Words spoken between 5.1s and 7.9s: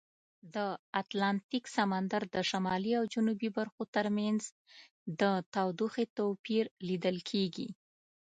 د تودوخې توپیر لیدل کیږي.